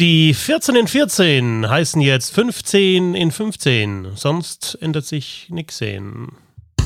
[0.00, 4.16] Die 14 in 14 heißen jetzt 15 in 15.
[4.16, 6.32] Sonst ändert sich nichts sehen.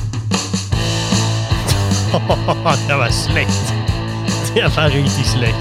[2.87, 3.49] der war schlecht.
[4.55, 5.55] Der war richtig schlecht.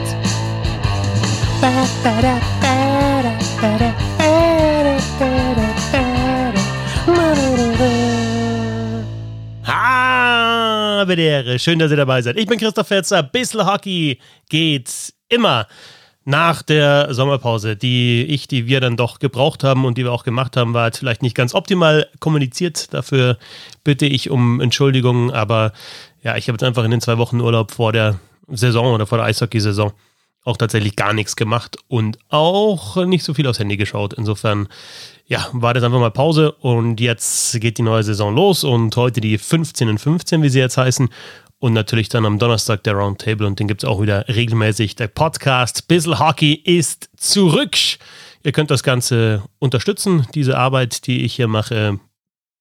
[9.65, 11.59] Habe Ehre.
[11.59, 12.37] Schön, dass ihr dabei seid.
[12.37, 13.23] Ich bin Christoph Fetzer.
[13.23, 14.21] Bissl Hockey
[14.51, 15.67] geht immer
[16.29, 20.25] nach der Sommerpause, die ich, die wir dann doch gebraucht haben und die wir auch
[20.25, 22.93] gemacht haben, war jetzt vielleicht nicht ganz optimal kommuniziert.
[22.93, 23.39] Dafür
[23.83, 25.73] bitte ich um Entschuldigung, aber
[26.23, 29.17] ja, ich habe jetzt einfach in den zwei Wochen Urlaub vor der Saison oder vor
[29.17, 29.93] der Eishockey-Saison
[30.45, 34.13] auch tatsächlich gar nichts gemacht und auch nicht so viel aufs Handy geschaut.
[34.13, 34.69] Insofern,
[35.27, 39.23] ja, war das einfach mal Pause und jetzt geht die neue Saison los und heute
[39.23, 41.09] die 15 und 15, wie sie jetzt heißen.
[41.61, 44.95] Und natürlich dann am Donnerstag der Roundtable und den gibt es auch wieder regelmäßig.
[44.95, 47.77] Der Podcast Bissl Hockey ist zurück.
[48.45, 51.99] Ihr könnt das Ganze unterstützen, diese Arbeit, die ich hier mache.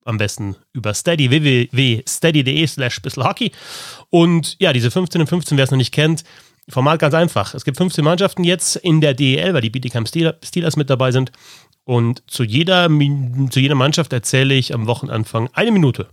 [0.04, 3.52] Am besten über Steady, www.steady.de slash Hockey.
[4.10, 6.24] Und ja, diese 15 und 15, wer es noch nicht kennt,
[6.70, 7.54] Format ganz einfach.
[7.54, 11.32] Es gibt 15 Mannschaften jetzt in der DEL, weil die Bietigheim Steelers mit dabei sind.
[11.88, 12.90] Und zu jeder,
[13.50, 16.08] zu jeder Mannschaft erzähle ich am Wochenanfang eine Minute.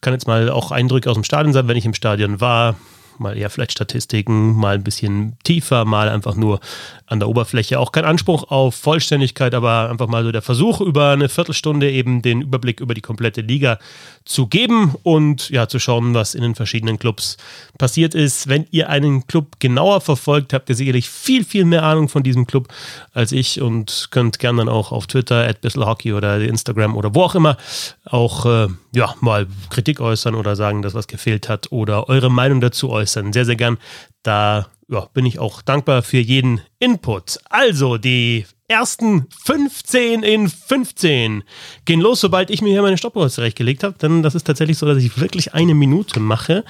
[0.00, 2.76] Kann jetzt mal auch Eindrücke aus dem Stadion sein, wenn ich im Stadion war,
[3.18, 6.60] mal eher vielleicht Statistiken, mal ein bisschen tiefer, mal einfach nur
[7.06, 7.78] an der Oberfläche.
[7.78, 12.20] Auch kein Anspruch auf Vollständigkeit, aber einfach mal so der Versuch, über eine Viertelstunde eben
[12.20, 13.78] den Überblick über die komplette Liga
[14.24, 17.36] zu geben und ja, zu schauen, was in den verschiedenen Clubs
[17.78, 18.48] passiert ist.
[18.48, 22.46] Wenn ihr einen Club genauer verfolgt, habt ihr sicherlich viel, viel mehr Ahnung von diesem
[22.46, 22.68] Club
[23.12, 27.22] als ich und könnt gerne dann auch auf Twitter, at Hockey oder Instagram oder wo
[27.22, 27.56] auch immer
[28.04, 32.60] auch äh, ja, mal Kritik äußern oder sagen, dass was gefehlt hat oder eure Meinung
[32.60, 33.05] dazu äußern.
[33.12, 33.78] Sehr, sehr gern.
[34.22, 37.38] Da ja, bin ich auch dankbar für jeden Input.
[37.50, 41.44] Also, die ersten 15 in 15
[41.84, 43.96] gehen los, sobald ich mir hier meine Stoppuhr zurechtgelegt habe.
[43.98, 46.64] Denn das ist tatsächlich so, dass ich wirklich eine Minute mache.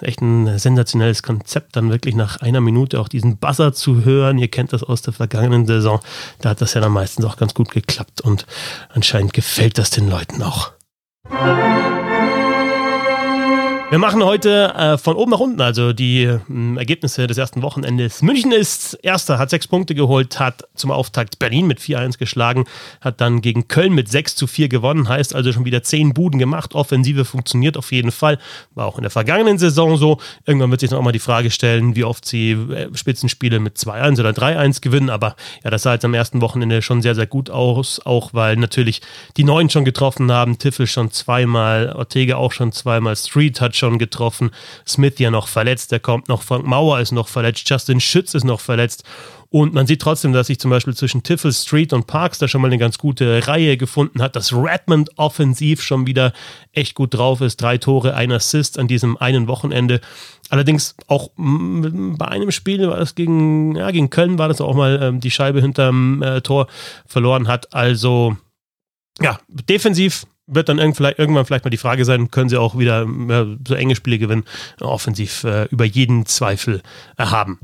[0.00, 4.38] Echt ein sensationelles Konzept, dann wirklich nach einer Minute auch diesen Buzzer zu hören.
[4.38, 6.00] Ihr kennt das aus der vergangenen Saison.
[6.40, 8.46] Da hat das ja dann meistens auch ganz gut geklappt und
[8.88, 10.72] anscheinend gefällt das den Leuten auch.
[13.90, 16.38] Wir machen heute äh, von oben nach unten, also die äh,
[16.76, 18.22] Ergebnisse des ersten Wochenendes.
[18.22, 22.66] München ist erster, hat sechs Punkte geholt, hat zum Auftakt Berlin mit 4-1 geschlagen,
[23.00, 26.38] hat dann gegen Köln mit 6 zu 4 gewonnen, heißt also schon wieder zehn Buden
[26.38, 26.76] gemacht.
[26.76, 28.38] Offensive funktioniert auf jeden Fall.
[28.76, 30.18] War auch in der vergangenen Saison so.
[30.46, 34.20] Irgendwann wird sich auch mal die Frage stellen, wie oft sie äh, Spitzenspiele mit 2-1
[34.20, 35.10] oder 3-1 gewinnen.
[35.10, 35.34] Aber
[35.64, 39.02] ja, das sah jetzt am ersten Wochenende schon sehr, sehr gut aus, auch weil natürlich
[39.36, 43.98] die Neuen schon getroffen haben, Tiffel schon zweimal, Ortega auch schon zweimal, Street hat schon
[43.98, 44.50] getroffen.
[44.86, 46.42] Smith ja noch verletzt, der kommt noch.
[46.42, 47.68] Frank Mauer ist noch verletzt.
[47.68, 49.04] Justin Schütz ist noch verletzt.
[49.52, 52.60] Und man sieht trotzdem, dass sich zum Beispiel zwischen Tiffel Street und Parks da schon
[52.60, 56.32] mal eine ganz gute Reihe gefunden hat, dass Redmond offensiv schon wieder
[56.70, 57.60] echt gut drauf ist.
[57.60, 60.00] Drei Tore, ein Assist an diesem einen Wochenende.
[60.50, 65.00] Allerdings auch bei einem Spiel war das gegen, ja, gegen Köln war das auch mal
[65.02, 66.68] ähm, die Scheibe hinterm äh, Tor
[67.06, 67.74] verloren hat.
[67.74, 68.36] Also
[69.20, 73.46] ja, defensiv wird dann irgendwann vielleicht mal die Frage sein, können sie auch wieder ja,
[73.66, 74.44] so enge Spiele gewinnen,
[74.80, 76.82] offensiv äh, über jeden Zweifel
[77.16, 77.58] erhaben.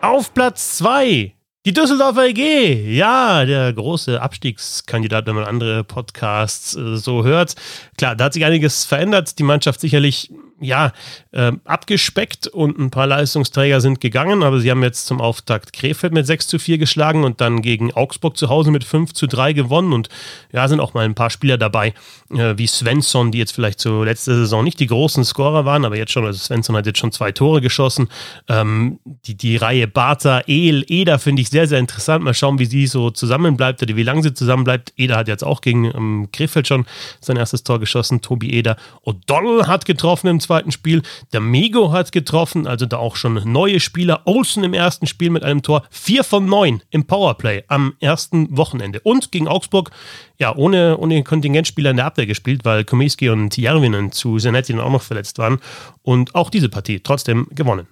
[0.00, 1.34] Auf Platz 2
[1.66, 7.54] die Düsseldorfer EG, ja, der große Abstiegskandidat, wenn man andere Podcasts äh, so hört.
[7.98, 9.38] Klar, da hat sich einiges verändert.
[9.38, 10.92] Die Mannschaft sicherlich ja,
[11.32, 16.12] äh, abgespeckt und ein paar Leistungsträger sind gegangen, aber sie haben jetzt zum Auftakt Krefeld
[16.12, 19.54] mit 6 zu 4 geschlagen und dann gegen Augsburg zu Hause mit 5 zu 3
[19.54, 20.08] gewonnen und
[20.52, 21.94] ja, sind auch mal ein paar Spieler dabei,
[22.30, 25.96] äh, wie Svensson, die jetzt vielleicht zur letzten Saison nicht die großen Scorer waren, aber
[25.96, 28.08] jetzt schon, also Svensson hat jetzt schon zwei Tore geschossen.
[28.48, 32.22] Ähm, die, die Reihe Bartha, El, Eder finde ich sehr, sehr interessant.
[32.22, 34.92] Mal schauen, wie sie so zusammenbleibt oder wie lange sie zusammenbleibt.
[34.96, 36.86] Eder hat jetzt auch gegen ähm, Krefeld schon
[37.20, 38.76] sein erstes Tor geschossen, Tobi Eder.
[39.04, 41.02] O'Donnell hat getroffen im zweiten Spiel.
[41.32, 44.22] Der Mego hat getroffen, also da auch schon neue Spieler.
[44.24, 45.84] Olsen im ersten Spiel mit einem Tor.
[45.90, 49.00] Vier von neun im Powerplay am ersten Wochenende.
[49.00, 49.90] Und gegen Augsburg,
[50.38, 54.90] ja, ohne, ohne Kontingentspieler in der Abwehr gespielt, weil Komiski und Järvinen zu Zanetti auch
[54.90, 55.60] noch verletzt waren.
[56.02, 57.86] Und auch diese Partie trotzdem gewonnen.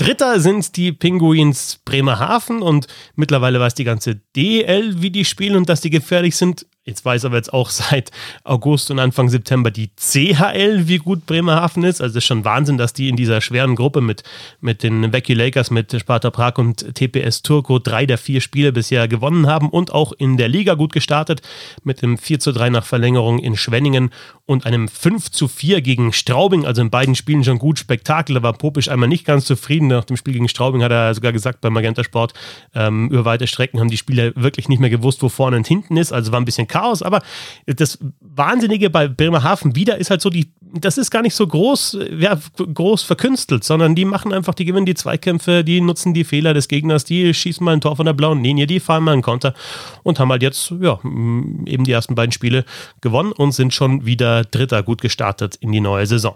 [0.00, 2.86] Dritter sind die Pinguins Bremerhaven und
[3.16, 6.64] mittlerweile weiß die ganze DL, wie die spielen und dass die gefährlich sind.
[6.84, 8.10] Jetzt weiß aber jetzt auch seit
[8.42, 12.00] August und Anfang September die CHL, wie gut Bremerhaven ist.
[12.00, 14.22] Also es ist schon Wahnsinn, dass die in dieser schweren Gruppe mit,
[14.60, 19.08] mit den Becky Lakers, mit Sparta Prag und TPS Turco drei der vier Spiele bisher
[19.08, 21.42] gewonnen haben und auch in der Liga gut gestartet
[21.84, 24.10] mit dem 4 zu 3 nach Verlängerung in Schwenningen
[24.46, 26.64] und einem 5 zu 4 gegen Straubing.
[26.64, 28.34] Also in beiden Spielen schon gut Spektakel.
[28.34, 29.88] Da war Popisch einmal nicht ganz zufrieden.
[29.88, 32.32] Nach dem Spiel gegen Straubing hat er sogar gesagt beim Magenta Sport,
[32.74, 35.96] ähm, über weite Strecken haben die Spieler wirklich nicht mehr gewusst, wo vorne und hinten
[35.96, 36.12] ist.
[36.12, 37.02] Also war ein bisschen Chaos.
[37.02, 37.20] Aber
[37.66, 41.98] das Wahnsinnige bei Bremerhaven wieder ist halt so, die, das ist gar nicht so groß,
[42.18, 46.54] ja, groß verkünstelt, sondern die machen einfach, die gewinnen die Zweikämpfe, die nutzen die Fehler
[46.54, 49.22] des Gegners, die schießen mal ein Tor von der blauen Linie, die fahren mal einen
[49.22, 49.54] Konter
[50.02, 52.64] und haben halt jetzt, ja, eben die ersten beiden Spiele
[53.00, 56.34] gewonnen und sind schon wieder Dritter gut gestartet in die neue Saison.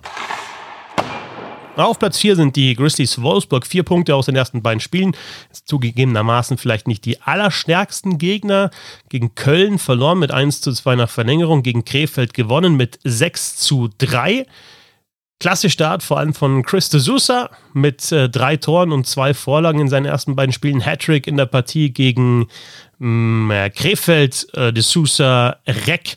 [1.77, 3.67] Auf Platz 4 sind die Grizzlies Wolfsburg.
[3.67, 5.17] Vier Punkte aus den ersten beiden Spielen.
[5.65, 8.71] Zugegebenermaßen vielleicht nicht die allerstärksten Gegner.
[9.09, 11.65] Gegen Köln verloren mit 1 zu 2 nach Verlängerung.
[11.65, 14.47] Gegen Krefeld gewonnen mit 6 zu 3.
[15.41, 19.81] Klasse Start, vor allem von Chris de Sousa mit äh, drei Toren und zwei Vorlagen
[19.81, 20.85] in seinen ersten beiden Spielen.
[20.85, 22.47] Hattrick in der Partie gegen
[22.99, 26.17] mh, mm, Krefeld, äh, de Sousa, Reck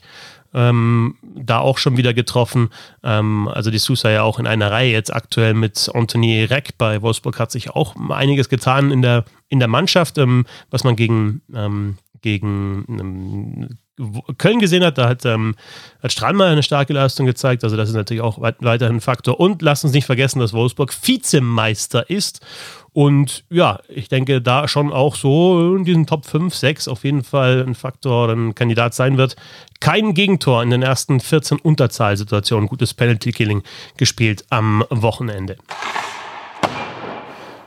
[0.54, 2.70] ähm, da auch schon wieder getroffen.
[3.02, 7.02] Ähm, also die Sousa ja auch in einer Reihe jetzt aktuell mit Anthony Reck bei
[7.02, 11.42] Wolfsburg hat sich auch einiges getan in der, in der Mannschaft, ähm, was man gegen,
[11.54, 13.78] ähm, gegen ähm,
[14.38, 15.54] Köln gesehen hat, da hat, ähm,
[16.02, 17.64] hat Strandmeier eine starke Leistung gezeigt.
[17.64, 19.40] Also das ist natürlich auch weiterhin ein Faktor.
[19.40, 22.40] Und lasst uns nicht vergessen, dass Wolfsburg Vizemeister ist
[22.98, 27.22] und ja, ich denke, da schon auch so in diesen Top 5, 6 auf jeden
[27.22, 29.36] Fall ein Faktor oder ein Kandidat sein wird.
[29.78, 32.68] Kein Gegentor in den ersten 14 Unterzahlsituationen.
[32.68, 33.62] Gutes Penalty-Killing
[33.96, 35.58] gespielt am Wochenende.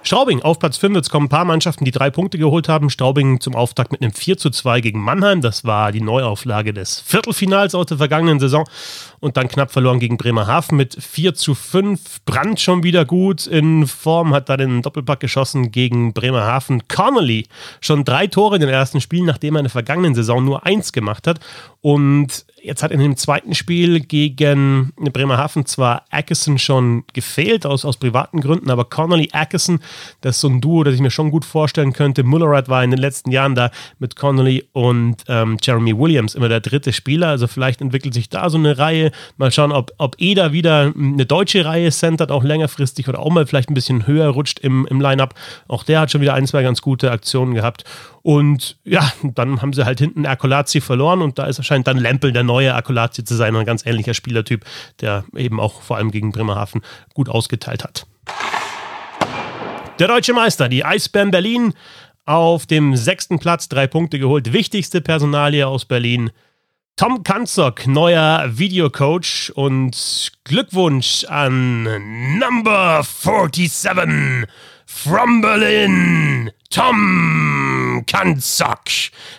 [0.03, 0.95] Straubing auf Platz 5.
[0.95, 2.89] Jetzt kommen ein paar Mannschaften, die drei Punkte geholt haben.
[2.89, 5.41] Straubing zum Auftakt mit einem 4 zu 2 gegen Mannheim.
[5.41, 8.67] Das war die Neuauflage des Viertelfinals aus der vergangenen Saison.
[9.19, 12.25] Und dann knapp verloren gegen Bremerhaven mit 4 zu 5.
[12.25, 16.87] Brand schon wieder gut in Form, hat da den Doppelpack geschossen gegen Bremerhaven.
[16.87, 17.47] Connolly
[17.79, 20.93] schon drei Tore in den ersten Spielen, nachdem er in der vergangenen Saison nur eins
[20.93, 21.39] gemacht hat.
[21.81, 27.97] Und Jetzt hat in dem zweiten Spiel gegen Bremerhaven zwar Ackerson schon gefehlt, aus, aus
[27.97, 29.79] privaten Gründen, aber Connolly Ackerson,
[30.21, 32.23] das ist so ein Duo, das ich mir schon gut vorstellen könnte.
[32.23, 36.59] Mullerad war in den letzten Jahren da mit Connolly und ähm, Jeremy Williams immer der
[36.59, 39.11] dritte Spieler, also vielleicht entwickelt sich da so eine Reihe.
[39.37, 43.45] Mal schauen, ob, ob Eda wieder eine deutsche Reihe centert, auch längerfristig oder auch mal
[43.45, 45.33] vielleicht ein bisschen höher rutscht im, im Line-Up.
[45.67, 47.83] Auch der hat schon wieder ein, zwei ganz gute Aktionen gehabt.
[48.23, 52.31] Und ja, dann haben sie halt hinten Erkolazzi verloren und da ist erscheint dann Lempel
[52.31, 54.65] der neue Erkolazzi zu sein, ein ganz ähnlicher Spielertyp,
[54.99, 56.81] der eben auch vor allem gegen Bremerhaven
[57.13, 58.05] gut ausgeteilt hat.
[60.01, 61.75] Der deutsche Meister, die Eisbären Berlin,
[62.25, 64.51] auf dem sechsten Platz drei Punkte geholt.
[64.51, 66.31] Wichtigste Personalie aus Berlin.
[66.95, 71.83] Tom Kanzok, neuer Videocoach und Glückwunsch an
[72.39, 74.47] Number 47
[74.87, 78.79] from Berlin, Tom Kanzok.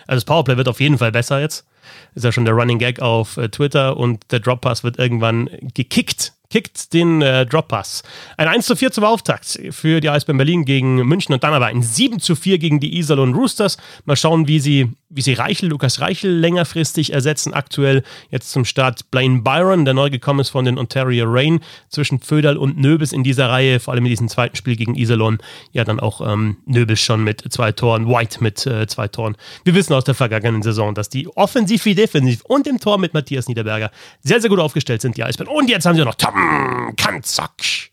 [0.07, 1.67] Also das Powerplay wird auf jeden Fall besser jetzt.
[2.15, 5.49] Ist ja schon der Running Gag auf äh, Twitter und der Drop Pass wird irgendwann
[5.73, 8.03] gekickt kickt den äh, Drop Pass.
[8.37, 11.65] Ein 1 zu 4 zum Auftakt für die Eisbären Berlin gegen München und dann aber
[11.65, 13.77] ein 7 zu 4 gegen die Iserlohn Roosters.
[14.05, 17.55] Mal schauen, wie sie, wie sie Reichel, Lukas Reichel längerfristig ersetzen.
[17.55, 21.59] Aktuell jetzt zum Start Blaine Byron, der neu gekommen ist von den Ontario Rain.
[21.89, 25.39] Zwischen Föderl und Nöbis in dieser Reihe, vor allem in diesem zweiten Spiel gegen Iserlohn.
[25.71, 29.37] Ja, dann auch ähm, Nöbis schon mit zwei Toren, White mit äh, zwei Toren.
[29.63, 33.15] Wir wissen aus der vergangenen Saison, dass die offensiv wie defensiv und im Tor mit
[33.15, 33.89] Matthias Niederberger
[34.21, 35.51] sehr, sehr gut aufgestellt sind, die Eisbären.
[35.51, 37.89] Und jetzt haben sie noch Tom Mm, Kanzak.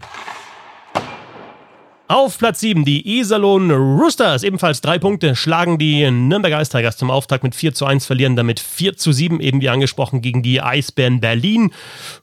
[2.11, 7.08] Auf Platz 7 die Iserlohn Roosters, ebenfalls drei Punkte, schlagen die Nürnberger Ice Tigers zum
[7.08, 10.61] Auftakt mit 4 zu 1, verlieren damit 4 zu 7, eben wie angesprochen, gegen die
[10.61, 11.70] Eisbären Berlin.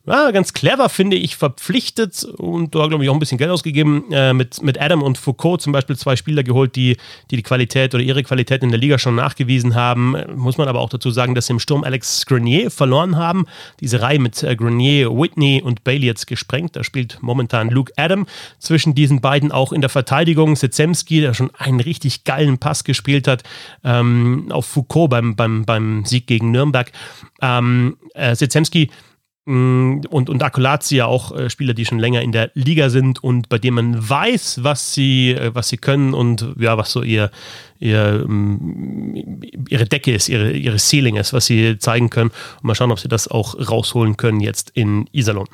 [0.06, 4.12] Ja, ganz clever, finde ich, verpflichtet und da, glaube ich, auch ein bisschen Geld ausgegeben.
[4.12, 6.98] Äh, mit, mit Adam und Foucault zum Beispiel zwei Spieler geholt, die,
[7.32, 10.18] die die Qualität oder ihre Qualität in der Liga schon nachgewiesen haben.
[10.36, 13.46] Muss man aber auch dazu sagen, dass sie im Sturm Alex Grenier verloren haben.
[13.80, 16.76] Diese Reihe mit äh, Grenier, Whitney und Bailey jetzt gesprengt.
[16.76, 18.28] Da spielt momentan Luke Adam
[18.60, 23.28] zwischen diesen beiden auch in der Verteidigung Sezemski, der schon einen richtig geilen Pass gespielt
[23.28, 23.44] hat,
[23.84, 26.92] ähm, auf Foucault beim, beim, beim Sieg gegen Nürnberg.
[27.42, 28.90] Ähm, äh, Sezemski
[29.46, 33.24] mm, und, und Akolazzi ja auch äh, Spieler, die schon länger in der Liga sind
[33.24, 37.04] und bei denen man weiß, was sie, äh, was sie können und ja, was so
[37.04, 37.30] ihr,
[37.78, 42.32] ihr, ähm, ihre Decke ist, ihre, ihre Ceiling ist, was sie zeigen können.
[42.56, 45.48] Und mal schauen, ob sie das auch rausholen können jetzt in Iserlohn.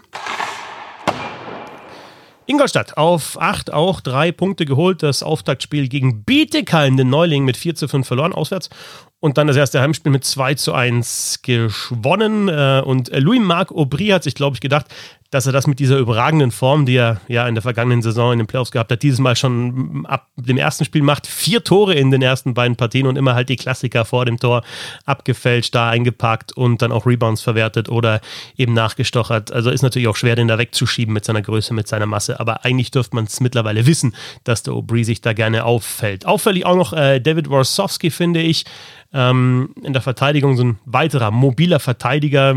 [2.45, 5.03] Ingolstadt auf 8 auch drei Punkte geholt.
[5.03, 8.69] Das Auftaktspiel gegen Bietigheim, den Neuling, mit 4 zu 5 verloren auswärts.
[9.19, 12.49] Und dann das erste Heimspiel mit 2 zu 1 gewonnen.
[12.49, 14.87] Äh, und Louis-Marc Aubry hat sich, glaube ich, gedacht,
[15.33, 18.37] dass er das mit dieser überragenden Form, die er ja in der vergangenen Saison in
[18.37, 21.25] den Playoffs gehabt hat, dieses Mal schon ab dem ersten Spiel macht.
[21.25, 24.63] Vier Tore in den ersten beiden Partien und immer halt die Klassiker vor dem Tor
[25.05, 28.21] abgefälscht, da eingepackt und dann auch Rebounds verwertet oder
[28.57, 29.51] eben nachgestochert.
[29.51, 32.39] Also ist natürlich auch schwer, den da wegzuschieben mit seiner Größe, mit seiner Masse.
[32.39, 36.27] Aber eigentlich dürfte man es mittlerweile wissen, dass der Aubry sich da gerne auffällt.
[36.27, 38.65] Auffällig auch noch äh, David Warsowski, finde ich
[39.13, 42.55] ähm, in der Verteidigung so ein weiterer mobiler Verteidiger,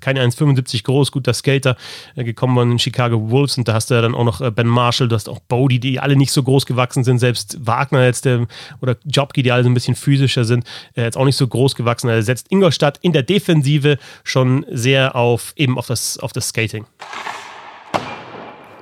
[0.00, 1.76] keine 1,75 groß, guter Skater,
[2.16, 4.50] äh, gekommen von den Chicago Wolves und da hast du ja dann auch noch äh,
[4.50, 8.04] Ben Marshall, du hast auch Bodie, die alle nicht so groß gewachsen sind, selbst Wagner
[8.04, 8.46] jetzt der,
[8.80, 10.64] oder Jobki, die alle so ein bisschen physischer sind,
[10.94, 12.08] äh, jetzt auch nicht so groß gewachsen.
[12.08, 16.86] Er setzt Ingolstadt in der Defensive schon sehr auf eben auf das, auf das Skating.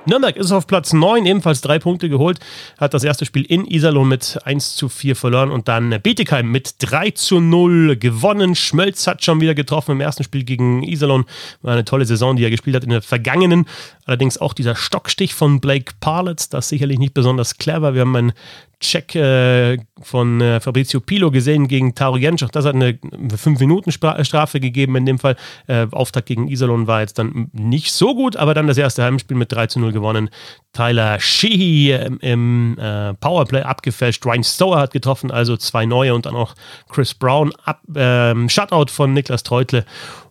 [0.05, 2.39] Nürnberg ist auf Platz 9, ebenfalls drei Punkte geholt,
[2.77, 6.75] hat das erste Spiel in Iserlohn mit 1 zu 4 verloren und dann Bietigheim mit
[6.79, 8.55] 3 zu 0 gewonnen.
[8.55, 11.25] Schmölz hat schon wieder getroffen im ersten Spiel gegen Iserlohn.
[11.61, 13.65] War eine tolle Saison, die er gespielt hat in der vergangenen.
[14.05, 17.93] Allerdings auch dieser Stockstich von Blake Parlitz, das sicherlich nicht besonders clever.
[17.93, 18.33] Wir haben einen
[18.79, 22.43] Check äh, von äh, Fabrizio Pilo gesehen gegen Taro Jensch.
[22.43, 25.35] Auch das hat eine 5-Minuten-Strafe gegeben in dem Fall.
[25.67, 29.35] Äh, Auftakt gegen Iserlohn war jetzt dann nicht so gut, aber dann das erste Heimspiel
[29.35, 30.29] mit 3 zu 0 gewonnen.
[30.73, 34.25] Tyler Sheehy im, im äh, Powerplay abgefälscht.
[34.25, 36.55] Ryan Stower hat getroffen, also zwei neue und dann auch
[36.89, 37.53] Chris Brown.
[37.63, 39.85] Ab, ähm, Shutout von Niklas Treutle.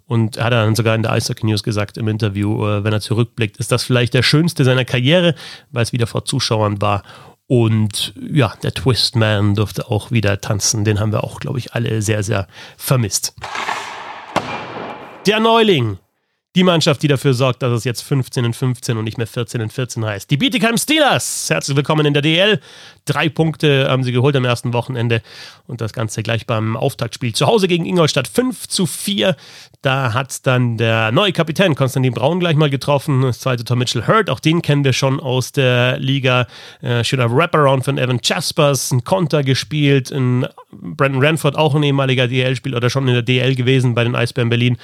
[0.06, 3.00] Und er hat dann sogar in der Eishockey News gesagt im Interview, äh, wenn er
[3.00, 5.34] zurückblickt, ist das vielleicht der schönste seiner Karriere,
[5.70, 7.02] weil es wieder vor Zuschauern war.
[7.46, 10.84] Und ja, der Twistman durfte auch wieder tanzen.
[10.84, 12.46] Den haben wir auch, glaube ich, alle sehr, sehr
[12.76, 13.34] vermisst.
[15.26, 15.98] Der Neuling.
[16.56, 19.60] Die Mannschaft, die dafür sorgt, dass es jetzt 15 in 15 und nicht mehr 14
[19.60, 20.30] in 14 heißt.
[20.30, 21.50] Die Bietigheim Steelers.
[21.50, 22.58] Herzlich willkommen in der DL.
[23.04, 25.20] Drei Punkte haben sie geholt am ersten Wochenende
[25.66, 29.36] und das Ganze gleich beim Auftaktspiel zu Hause gegen Ingolstadt 5 zu 4.
[29.82, 33.22] Da hat dann der neue Kapitän Konstantin Braun gleich mal getroffen.
[33.22, 36.46] Das zweite Tor Mitchell Hurt, auch den kennen wir schon aus der Liga.
[36.80, 40.10] Äh, schöner Wraparound von Evan Jaspers, ein Konter gespielt.
[40.10, 44.14] Ein Brandon Ranford, auch ein ehemaliger DL-Spieler oder schon in der DL gewesen bei den
[44.14, 44.76] Eisbären Berlin.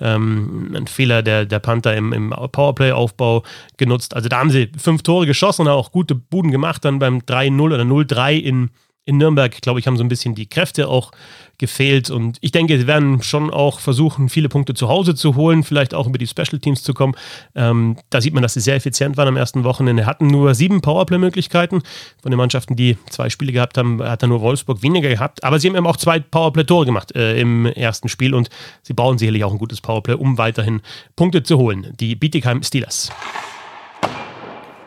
[0.00, 3.42] Ähm, ein Fehler der, der Panther im, im Powerplay-Aufbau
[3.78, 4.14] genutzt.
[4.14, 6.84] Also da haben sie fünf Tore geschossen und auch gute Buden gemacht.
[6.84, 8.70] Dann beim 3-0 oder 0-3 in,
[9.04, 11.10] in Nürnberg, glaube ich, haben so ein bisschen die Kräfte auch
[11.58, 12.10] gefehlt.
[12.10, 15.94] Und ich denke, sie werden schon auch versuchen, viele Punkte zu Hause zu holen, vielleicht
[15.94, 17.14] auch über die Special Teams zu kommen.
[17.54, 20.06] Ähm, da sieht man, dass sie sehr effizient waren am ersten Wochenende.
[20.06, 21.82] Hatten nur sieben Powerplay-Möglichkeiten.
[22.22, 25.44] Von den Mannschaften, die zwei Spiele gehabt haben, hat er nur Wolfsburg weniger gehabt.
[25.44, 28.48] Aber sie haben eben auch zwei Powerplay-Tore gemacht äh, im ersten Spiel und
[28.82, 30.80] sie brauchen sicherlich auch ein gutes Powerplay, um weiterhin
[31.14, 31.92] Punkte zu holen.
[32.00, 33.10] Die Bietigheim Steelers.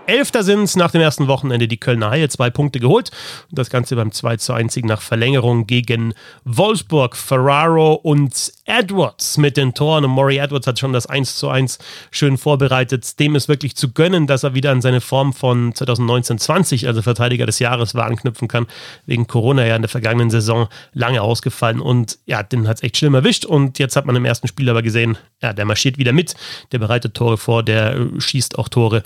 [0.05, 3.09] Elfter sind es nach dem ersten Wochenende die Kölner Haie, zwei Punkte geholt.
[3.51, 9.73] Das Ganze beim 2 zu 1 nach Verlängerung gegen Wolfsburg, Ferraro und Edwards mit den
[9.73, 10.03] Toren.
[10.03, 11.79] Und Maury Edwards hat schon das 1 zu 1
[12.11, 13.17] schön vorbereitet.
[13.19, 17.45] Dem ist wirklich zu gönnen, dass er wieder an seine Form von 2019-20, also Verteidiger
[17.45, 18.67] des Jahres, war, anknüpfen kann.
[19.05, 21.79] Wegen Corona ja in der vergangenen Saison lange ausgefallen.
[21.79, 23.45] Und ja, den hat es echt schlimm erwischt.
[23.45, 26.35] Und jetzt hat man im ersten Spiel aber gesehen, ja, der marschiert wieder mit.
[26.73, 29.03] Der bereitet Tore vor, der schießt auch Tore.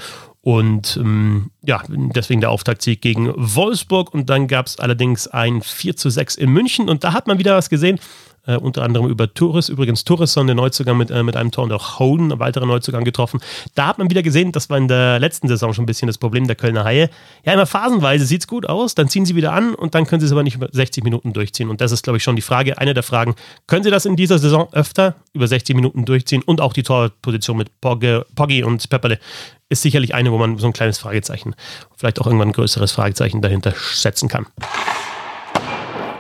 [0.48, 4.14] Und ähm, ja, deswegen der Auftaktsieg gegen Wolfsburg.
[4.14, 6.88] Und dann gab es allerdings ein 4 zu 6 in München.
[6.88, 8.00] Und da hat man wieder was gesehen.
[8.48, 11.74] Äh, unter anderem über Touris, übrigens Tourisson, der Neuzugang mit, äh, mit einem Tor und
[11.74, 13.42] auch Hoden, ein weiterer Neuzugang getroffen.
[13.76, 16.18] Da hat man wieder gesehen, das war in der letzten Saison schon ein bisschen das
[16.18, 17.10] Problem der Kölner Haie.
[17.44, 20.22] Ja, immer phasenweise sieht es gut aus, dann ziehen sie wieder an und dann können
[20.22, 21.70] sie es aber nicht über 60 Minuten durchziehen.
[21.70, 23.36] Und das ist, glaube ich, schon die Frage, eine der Fragen.
[23.68, 27.58] Können sie das in dieser Saison öfter über 60 Minuten durchziehen und auch die Torposition
[27.58, 29.20] mit Poggi und Pepperle
[29.68, 31.54] ist sicherlich eine, wo man so ein kleines Fragezeichen,
[31.98, 34.46] vielleicht auch irgendwann ein größeres Fragezeichen dahinter setzen kann.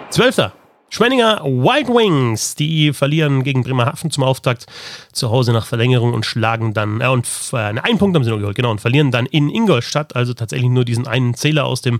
[0.09, 0.51] Zwölfter.
[0.89, 4.65] Schwenninger White Wings, die verlieren gegen Bremerhaven zum Auftakt
[5.11, 8.39] zu Hause nach Verlängerung und schlagen dann, äh, und äh, einen Punkt haben sie nur
[8.39, 11.99] geholt, genau, und verlieren dann in Ingolstadt, also tatsächlich nur diesen einen Zähler aus dem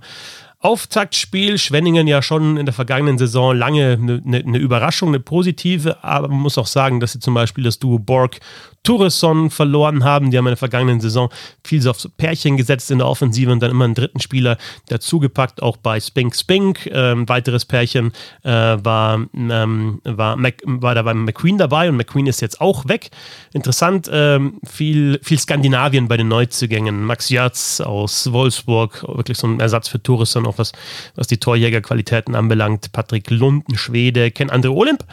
[0.60, 1.58] Auftaktspiel.
[1.58, 6.28] Schwenningen ja schon in der vergangenen Saison lange eine, eine, eine Überraschung, eine positive, aber
[6.28, 8.40] man muss auch sagen, dass sie zum Beispiel das Duo Borg
[8.88, 10.32] Tourisson verloren haben.
[10.32, 11.30] Die haben in der vergangenen Saison
[11.62, 15.62] viel so auf Pärchen gesetzt in der Offensive und dann immer einen dritten Spieler dazugepackt,
[15.62, 16.90] auch bei Spink Spink.
[16.94, 22.28] Ähm, weiteres Pärchen äh, war, ähm, war, Mac, war da beim McQueen dabei und McQueen
[22.28, 23.10] ist jetzt auch weg.
[23.52, 27.04] Interessant, ähm, viel, viel Skandinavien bei den Neuzugängen.
[27.04, 30.72] Max Jörz aus Wolfsburg, wirklich so ein Ersatz für Tourisson, auch was,
[31.16, 32.92] was die Torjägerqualitäten anbelangt.
[32.92, 35.06] Patrick Lund, ein Schwede, Ken Andre Olymp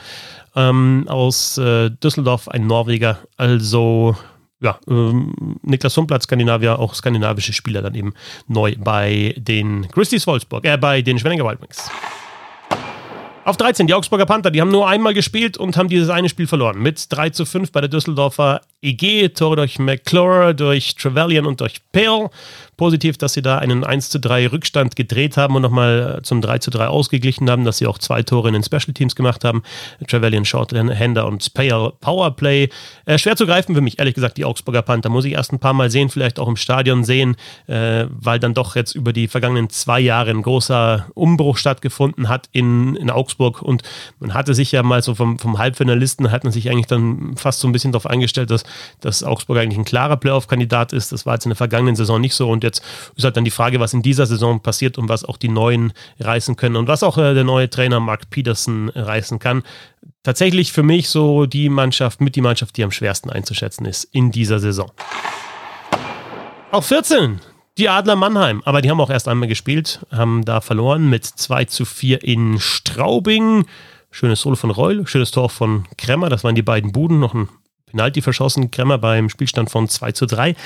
[0.57, 3.19] ähm, aus äh, Düsseldorf, ein Norweger.
[3.37, 4.17] Also
[4.61, 8.15] ja, ähm, Niklas Humplatz, Skandinavier, auch skandinavische Spieler dann eben
[8.49, 11.91] neu bei den Grizzlies Wolfsburg, äh, bei den Schwenninger Wildwings.
[13.45, 16.47] Auf 13, die Augsburger Panther, die haben nur einmal gespielt und haben dieses eine Spiel
[16.47, 16.79] verloren.
[16.79, 21.83] Mit 3 zu 5 bei der Düsseldorfer EG, Tore durch McClure, durch Trevelyan und durch
[21.93, 22.31] Pale
[22.77, 26.59] positiv, dass sie da einen 1 zu 3 Rückstand gedreht haben und nochmal zum 3
[26.59, 29.63] zu 3 ausgeglichen haben, dass sie auch zwei Tore in den Special Teams gemacht haben.
[30.09, 32.69] Trevelyan, Shorthander und Powerplay.
[33.07, 35.09] Äh, schwer zu greifen für mich, ehrlich gesagt, die Augsburger Panther.
[35.09, 38.55] Muss ich erst ein paar Mal sehen, vielleicht auch im Stadion sehen, äh, weil dann
[38.55, 43.63] doch jetzt über die vergangenen zwei Jahre ein großer Umbruch stattgefunden hat in, in Augsburg
[43.63, 43.83] und
[44.19, 47.61] man hatte sich ja mal so vom, vom Halbfinalisten, hat man sich eigentlich dann fast
[47.61, 48.65] so ein bisschen darauf eingestellt, dass,
[49.01, 51.13] dass Augsburg eigentlich ein klarer Playoff-Kandidat ist.
[51.13, 52.83] Das war jetzt in der vergangenen Saison nicht so und jetzt
[53.15, 55.93] ist halt dann die Frage, was in dieser Saison passiert und was auch die Neuen
[56.19, 59.63] reißen können und was auch äh, der neue Trainer Mark Peterson reißen kann.
[60.25, 64.33] Tatsächlich für mich so die Mannschaft mit die Mannschaft, die am schwersten einzuschätzen ist in
[64.33, 64.91] dieser Saison.
[66.73, 67.41] Auf 14,
[67.79, 71.67] die Adler Mannheim, aber die haben auch erst einmal gespielt, haben da verloren mit 2
[71.67, 73.67] zu 4 in Straubing.
[74.11, 77.49] Schönes Solo von Reul, schönes Tor von Kremmer, das waren die beiden Buden, noch ein
[77.95, 80.57] Penalty verschossen, Kremmer beim Spielstand von 2 zu 3.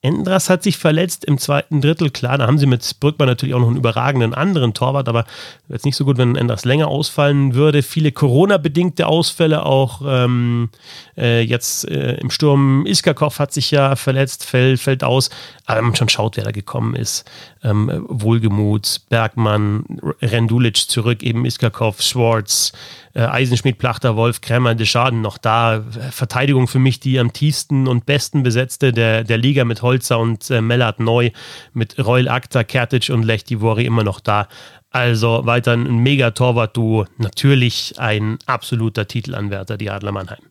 [0.00, 2.10] Endras hat sich verletzt im zweiten Drittel.
[2.10, 5.24] Klar, da haben sie mit Brückmann natürlich auch noch einen überragenden anderen Torwart, aber
[5.68, 7.82] jetzt nicht so gut, wenn Endras länger ausfallen würde.
[7.82, 10.70] Viele Corona-bedingte Ausfälle, auch ähm,
[11.16, 12.86] äh, jetzt äh, im Sturm.
[12.86, 15.30] Iskakov hat sich ja verletzt, fällt, fällt aus.
[15.66, 17.28] Aber man schon schaut, wer da gekommen ist,
[17.64, 19.84] ähm, Wohlgemut, Bergmann,
[20.22, 22.72] Rendulic zurück, eben Iskakov, Schwartz,
[23.14, 25.82] äh, Eisenschmidt, Plachter, Wolf, Kremmer, Deschaden noch da.
[26.10, 30.50] Verteidigung für mich die am tiefsten und besten besetzte der, der Liga mit Holzer und
[30.50, 31.30] äh, Mellert neu,
[31.72, 34.48] mit Royal Akta, Kertic und Lech Divori immer noch da.
[34.90, 37.06] Also weiter ein mega Torwart-Duo.
[37.16, 40.42] Natürlich ein absoluter Titelanwärter, die Adler Mannheim.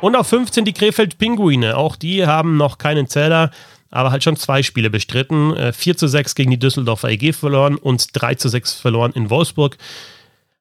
[0.00, 1.76] Und auf 15 die Krefeld Pinguine.
[1.76, 3.50] Auch die haben noch keinen Zähler,
[3.90, 5.54] aber halt schon zwei Spiele bestritten.
[5.72, 9.30] 4 äh, zu 6 gegen die Düsseldorfer EG verloren und 3 zu 6 verloren in
[9.30, 9.76] Wolfsburg.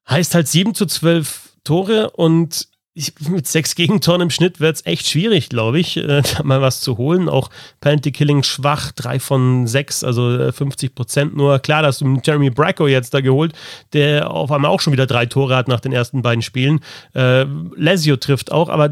[0.10, 4.86] Heißt halt 7 zu 12 Tore und ich, mit sechs Gegentoren im Schnitt wird es
[4.86, 7.30] echt schwierig, glaube ich, äh, mal was zu holen.
[7.30, 11.60] Auch Penalty Killing schwach, drei von sechs, also 50 äh, Prozent nur.
[11.60, 13.54] Klar, dass du Jeremy Bracco jetzt da geholt,
[13.94, 16.80] der auf einmal auch schon wieder drei Tore hat nach den ersten beiden Spielen.
[17.14, 18.90] Äh, Lesio trifft auch, aber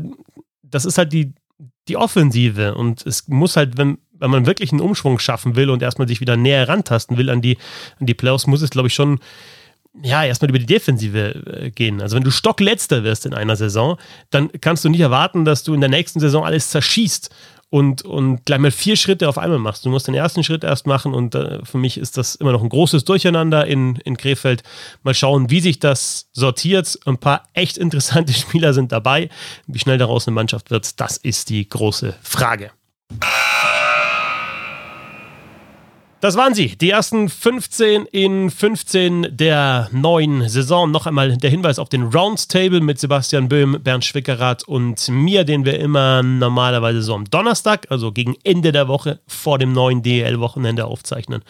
[0.62, 1.34] das ist halt die,
[1.88, 5.82] die Offensive und es muss halt, wenn, wenn man wirklich einen Umschwung schaffen will und
[5.82, 7.58] erstmal sich wieder näher rantasten will an die,
[8.00, 9.20] an die Playoffs, muss es, glaube ich, schon
[10.04, 12.02] ja, erstmal über die Defensive äh, gehen.
[12.02, 13.98] Also wenn du Stockletzter wirst in einer Saison,
[14.30, 17.30] dann kannst du nicht erwarten, dass du in der nächsten Saison alles zerschießt
[17.70, 19.86] und, und gleich mal vier Schritte auf einmal machst.
[19.86, 22.64] Du musst den ersten Schritt erst machen und äh, für mich ist das immer noch
[22.64, 24.64] ein großes Durcheinander in, in Krefeld.
[25.04, 26.98] Mal schauen, wie sich das sortiert.
[27.06, 29.30] Ein paar echt interessante Spieler sind dabei.
[29.68, 32.72] Wie schnell daraus eine Mannschaft wird, das ist die große Frage.
[36.26, 40.90] Das waren sie, die ersten 15 in 15 der neuen Saison.
[40.90, 45.66] Noch einmal der Hinweis auf den Roundtable mit Sebastian Böhm, Bernd Schwickerath und mir, den
[45.66, 50.86] wir immer normalerweise so am Donnerstag, also gegen Ende der Woche vor dem neuen DEL-Wochenende
[50.86, 51.44] aufzeichnen.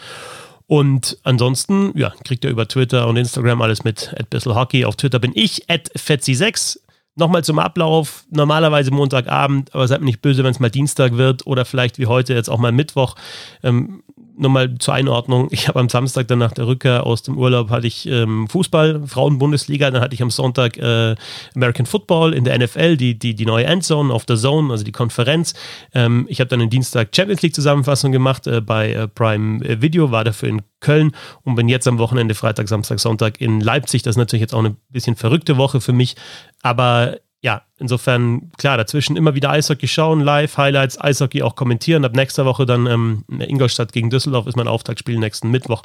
[0.66, 4.84] Und ansonsten, ja, kriegt ihr über Twitter und Instagram alles mit Hockey.
[4.84, 6.80] Auf Twitter bin ich at Fetzi6.
[7.14, 11.46] Nochmal zum Ablauf, normalerweise Montagabend, aber seid mir nicht böse, wenn es mal Dienstag wird
[11.46, 13.14] oder vielleicht wie heute jetzt auch mal Mittwoch.
[13.62, 14.02] Ähm,
[14.38, 17.86] nochmal zur Einordnung, ich habe am Samstag dann nach der Rückkehr aus dem Urlaub hatte
[17.86, 21.14] ich ähm, Fußball, Frauenbundesliga, dann hatte ich am Sonntag äh,
[21.54, 24.92] American Football in der NFL, die, die, die neue Endzone auf der Zone, also die
[24.92, 25.54] Konferenz.
[25.94, 30.10] Ähm, ich habe dann den Dienstag Champions League Zusammenfassung gemacht äh, bei äh, Prime Video,
[30.10, 34.02] war dafür in Köln und bin jetzt am Wochenende Freitag, Samstag, Sonntag in Leipzig.
[34.02, 36.16] Das ist natürlich jetzt auch eine bisschen verrückte Woche für mich,
[36.62, 42.04] aber ja, insofern, klar, dazwischen immer wieder Eishockey schauen, live, Highlights, Eishockey auch kommentieren.
[42.04, 45.82] Ab nächster Woche dann ähm, Ingolstadt gegen Düsseldorf ist mein Auftaktspiel nächsten Mittwoch.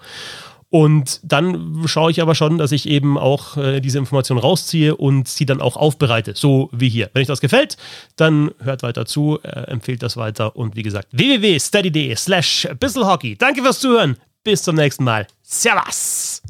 [0.72, 5.28] Und dann schaue ich aber schon, dass ich eben auch äh, diese Information rausziehe und
[5.28, 7.10] sie dann auch aufbereite, so wie hier.
[7.14, 7.76] Wenn euch das gefällt,
[8.16, 13.36] dann hört weiter zu, äh, empfehlt das weiter und wie gesagt, www.steady.de slash bisselhockey.
[13.36, 15.28] Danke fürs Zuhören, bis zum nächsten Mal.
[15.42, 16.41] Servus!